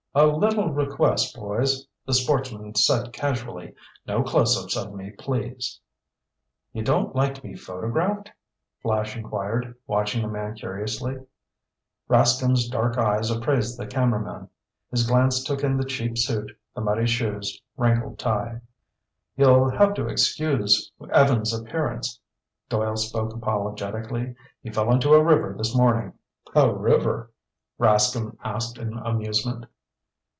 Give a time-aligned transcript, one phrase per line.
[0.13, 3.75] "A little request, boys," the sportsman said casually.
[4.05, 5.79] "No close ups of me, please."
[6.73, 8.29] "You don't like to be photographed?"
[8.81, 11.15] Flash inquired, watching the man curiously.
[12.09, 14.49] Rascomb's dark eyes appraised the cameraman.
[14.89, 18.59] His glance took in the cheap suit, the muddy shoes, wrinkled tie.
[19.37, 22.19] "You'll have to excuse Evans' appearance."
[22.67, 24.35] Doyle spoke apologetically.
[24.61, 26.11] "He fell into a river this morning."
[26.53, 27.31] "A river?"
[27.79, 29.67] Rascomb asked in amusement.